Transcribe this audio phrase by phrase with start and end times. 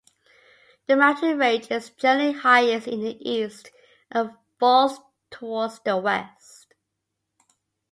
[0.87, 3.69] The mountain range is generally highest in the east,
[4.09, 6.73] and falls towards the west.